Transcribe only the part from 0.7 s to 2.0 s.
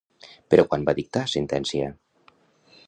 quan va dictar sentència?